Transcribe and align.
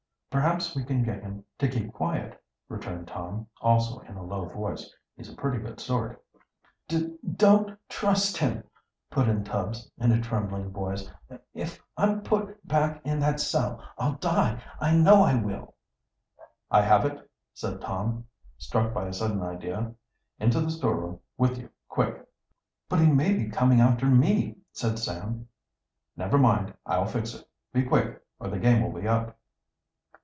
"Perhaps 0.31 0.77
we 0.77 0.85
can 0.85 1.03
get 1.03 1.23
him 1.23 1.43
to 1.59 1.67
keep 1.67 1.91
quiet," 1.91 2.41
returned 2.69 3.09
Tom, 3.09 3.47
also 3.59 3.99
in 3.99 4.15
a 4.15 4.23
low 4.23 4.45
voice. 4.47 4.89
"He's 5.17 5.29
a 5.29 5.35
pretty 5.35 5.57
good 5.57 5.81
sort." 5.81 6.23
"Do 6.87 7.19
don't 7.35 7.77
trust 7.89 8.37
him," 8.37 8.63
put 9.09 9.27
in 9.27 9.43
Tubbs, 9.43 9.91
in 9.97 10.13
a 10.13 10.21
trembling 10.21 10.71
voice. 10.71 11.11
"If 11.53 11.83
I'm 11.97 12.21
put 12.21 12.65
back 12.65 13.05
in 13.05 13.19
that 13.19 13.41
cell 13.41 13.83
I'll 13.97 14.13
die; 14.15 14.63
I 14.79 14.95
know 14.95 15.21
I 15.21 15.35
will!" 15.35 15.75
"I 16.71 16.79
have 16.83 17.03
it," 17.03 17.29
said 17.53 17.81
Tom, 17.81 18.23
struck 18.57 18.93
by 18.93 19.09
a 19.09 19.13
sudden 19.13 19.41
idea. 19.43 19.93
"Into 20.39 20.61
the 20.61 20.71
storeroom 20.71 21.19
with 21.37 21.57
you, 21.57 21.69
quick! 21.89 22.25
"But 22.87 23.01
he 23.01 23.07
may 23.11 23.33
be 23.33 23.49
coming 23.49 23.81
after 23.81 24.05
me!" 24.05 24.59
said 24.71 24.97
Sam. 24.97 25.49
"Never 26.15 26.37
mind 26.37 26.73
I'll 26.85 27.05
fix 27.05 27.33
it. 27.33 27.45
Be 27.73 27.83
quick, 27.83 28.23
or 28.39 28.47
the 28.49 28.59
game 28.59 28.81
will 28.81 28.97
be 28.97 29.05
up!" 29.05 29.35